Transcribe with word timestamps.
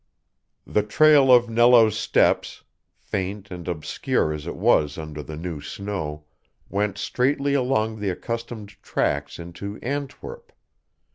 The 0.65 0.81
trail 0.81 1.31
of 1.31 1.47
Nello's 1.47 1.95
steps, 1.95 2.63
faint 2.97 3.51
and 3.51 3.67
obscure 3.67 4.33
as 4.33 4.47
it 4.47 4.55
was 4.55 4.97
under 4.97 5.21
the 5.21 5.37
new 5.37 5.61
snow, 5.61 6.25
went 6.67 6.97
straightly 6.97 7.53
along 7.53 7.99
the 7.99 8.09
accustomed 8.09 8.69
tracks 8.81 9.37
into 9.37 9.77
Antwerp. 9.83 10.53